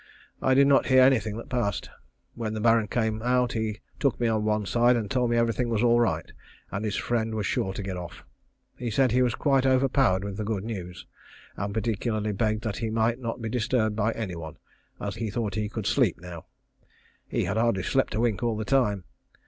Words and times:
I 0.41 0.55
did 0.55 0.65
not 0.65 0.87
hear 0.87 1.03
anything 1.03 1.37
that 1.37 1.47
passed. 1.47 1.91
When 2.33 2.55
the 2.55 2.59
Baron 2.59 2.87
came 2.87 3.21
out 3.21 3.51
he 3.53 3.81
took 3.99 4.19
me 4.19 4.25
on 4.27 4.43
one 4.43 4.65
side 4.65 4.95
and 4.95 5.11
told 5.11 5.29
me 5.29 5.37
everything 5.37 5.69
was 5.69 5.83
all 5.83 5.99
right, 5.99 6.25
and 6.71 6.83
his 6.83 6.95
friend 6.95 7.35
was 7.35 7.45
sure 7.45 7.71
to 7.71 7.83
get 7.83 7.97
off. 7.97 8.23
He 8.75 8.89
said 8.89 9.11
he 9.11 9.21
was 9.21 9.35
quite 9.35 9.63
overpowered 9.63 10.23
with 10.23 10.37
the 10.37 10.43
good 10.43 10.63
news, 10.63 11.05
and 11.55 11.71
particularly 11.71 12.31
begged 12.31 12.63
that 12.63 12.77
he 12.77 12.89
might 12.89 13.19
not 13.19 13.43
be 13.43 13.49
disturbed 13.49 13.95
by 13.95 14.11
any 14.13 14.35
one, 14.35 14.57
as 14.99 15.17
he 15.17 15.29
thought 15.29 15.53
he 15.53 15.69
could 15.69 15.85
sleep 15.85 16.19
now. 16.19 16.45
He 17.27 17.43
had 17.43 17.57
hardly 17.57 17.83
slept 17.83 18.15
a 18.15 18.19
wink 18.19 18.41
all 18.41 18.57
the 18.57 18.65
time. 18.65 19.03